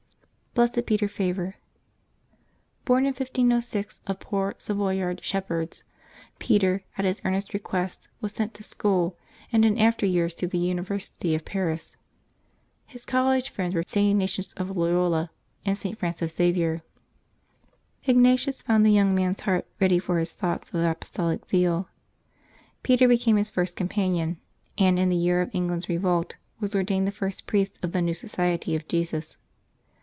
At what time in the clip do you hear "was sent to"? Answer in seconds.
8.19-8.61